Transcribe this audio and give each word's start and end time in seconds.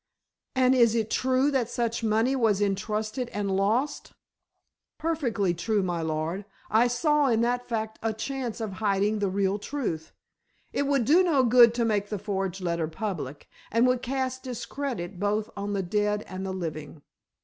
"And 0.55 0.73
is 0.73 0.95
it 0.95 1.11
true 1.11 1.51
that 1.51 1.69
such 1.69 2.03
money 2.03 2.35
was 2.35 2.59
entrusted 2.59 3.29
and 3.29 3.55
lost?" 3.55 4.13
"Perfectly 4.97 5.53
true, 5.53 5.83
my 5.83 6.01
lord. 6.01 6.43
I 6.71 6.87
saw 6.87 7.27
in 7.27 7.41
that 7.41 7.69
fact 7.69 7.99
a 8.01 8.11
chance 8.11 8.59
of 8.59 8.71
hiding 8.81 9.19
the 9.19 9.29
real 9.29 9.59
truth. 9.59 10.11
It 10.73 10.87
would 10.87 11.05
do 11.05 11.21
no 11.21 11.43
good 11.43 11.75
to 11.75 11.85
make 11.85 12.09
the 12.09 12.17
forged 12.17 12.61
letter 12.61 12.87
public 12.87 13.47
and 13.71 13.85
would 13.85 14.01
cast 14.01 14.41
discredit 14.41 15.19
both 15.19 15.51
on 15.55 15.73
the 15.73 15.83
dead 15.83 16.23
and 16.27 16.43
the 16.47 16.51
living. 16.51 17.03